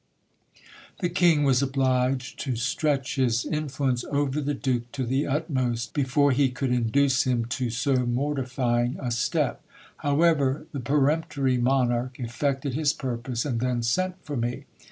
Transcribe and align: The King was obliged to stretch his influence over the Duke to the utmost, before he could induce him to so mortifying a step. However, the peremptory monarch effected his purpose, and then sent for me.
The 0.99 1.09
King 1.09 1.43
was 1.43 1.61
obliged 1.61 2.39
to 2.39 2.55
stretch 2.55 3.17
his 3.17 3.45
influence 3.45 4.03
over 4.05 4.41
the 4.41 4.55
Duke 4.55 4.91
to 4.93 5.05
the 5.05 5.27
utmost, 5.27 5.93
before 5.93 6.31
he 6.31 6.49
could 6.49 6.71
induce 6.71 7.27
him 7.27 7.45
to 7.45 7.69
so 7.69 8.07
mortifying 8.07 8.97
a 8.99 9.11
step. 9.11 9.63
However, 9.97 10.65
the 10.71 10.79
peremptory 10.79 11.59
monarch 11.59 12.19
effected 12.19 12.73
his 12.73 12.93
purpose, 12.93 13.45
and 13.45 13.59
then 13.59 13.83
sent 13.83 14.15
for 14.25 14.35
me. 14.35 14.65